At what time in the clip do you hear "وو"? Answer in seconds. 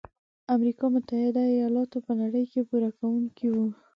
3.53-3.67